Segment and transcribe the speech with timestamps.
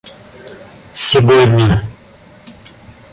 [0.95, 1.79] сегодня